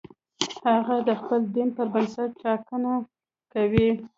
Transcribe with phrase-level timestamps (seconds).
[0.71, 2.93] هغه د خپل دین پر بنسټ ټاکنه
[3.53, 3.89] کوي.